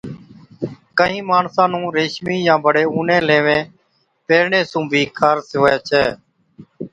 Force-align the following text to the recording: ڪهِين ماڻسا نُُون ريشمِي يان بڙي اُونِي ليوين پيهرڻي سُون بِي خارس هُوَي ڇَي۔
ڪهِين 0.97 1.25
ماڻسا 1.29 1.63
نُُون 1.71 1.85
ريشمِي 1.97 2.37
يان 2.47 2.59
بڙي 2.65 2.83
اُونِي 2.93 3.17
ليوين 3.27 3.65
پيهرڻي 4.25 4.61
سُون 4.71 4.83
بِي 4.91 5.01
خارس 5.17 5.47
هُوَي 5.57 5.75
ڇَي۔ 5.87 6.03